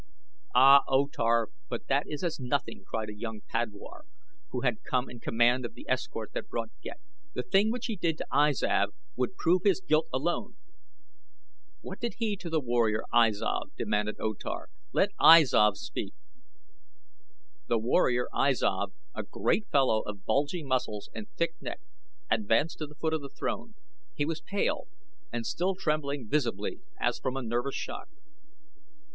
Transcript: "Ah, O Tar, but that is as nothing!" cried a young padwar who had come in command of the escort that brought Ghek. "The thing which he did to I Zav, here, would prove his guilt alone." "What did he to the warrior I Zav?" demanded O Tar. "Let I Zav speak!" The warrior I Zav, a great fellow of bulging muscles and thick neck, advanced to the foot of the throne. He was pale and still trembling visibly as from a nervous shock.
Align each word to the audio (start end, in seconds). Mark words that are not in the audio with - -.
"Ah, 0.55 0.81
O 0.87 1.05
Tar, 1.09 1.49
but 1.69 1.85
that 1.85 2.05
is 2.07 2.23
as 2.23 2.39
nothing!" 2.39 2.83
cried 2.87 3.07
a 3.07 3.15
young 3.15 3.41
padwar 3.47 4.05
who 4.49 4.61
had 4.61 4.81
come 4.83 5.07
in 5.11 5.19
command 5.19 5.63
of 5.63 5.75
the 5.75 5.85
escort 5.87 6.31
that 6.33 6.49
brought 6.49 6.71
Ghek. 6.81 6.97
"The 7.35 7.43
thing 7.43 7.71
which 7.71 7.85
he 7.85 7.97
did 7.97 8.17
to 8.17 8.25
I 8.31 8.49
Zav, 8.49 8.85
here, 8.85 8.93
would 9.15 9.35
prove 9.37 9.61
his 9.63 9.79
guilt 9.79 10.07
alone." 10.11 10.55
"What 11.81 11.99
did 11.99 12.15
he 12.17 12.35
to 12.37 12.49
the 12.49 12.59
warrior 12.59 13.03
I 13.13 13.29
Zav?" 13.29 13.75
demanded 13.77 14.15
O 14.19 14.33
Tar. 14.33 14.69
"Let 14.91 15.09
I 15.19 15.43
Zav 15.43 15.75
speak!" 15.75 16.15
The 17.67 17.77
warrior 17.77 18.25
I 18.33 18.53
Zav, 18.53 18.93
a 19.13 19.21
great 19.21 19.67
fellow 19.69 20.01
of 20.01 20.25
bulging 20.25 20.67
muscles 20.67 21.11
and 21.13 21.29
thick 21.37 21.53
neck, 21.61 21.79
advanced 22.31 22.79
to 22.79 22.87
the 22.87 22.95
foot 22.95 23.13
of 23.13 23.21
the 23.21 23.29
throne. 23.29 23.75
He 24.15 24.25
was 24.25 24.41
pale 24.41 24.87
and 25.31 25.45
still 25.45 25.75
trembling 25.75 26.27
visibly 26.27 26.79
as 26.99 27.19
from 27.19 27.37
a 27.37 27.43
nervous 27.43 27.75
shock. 27.75 28.09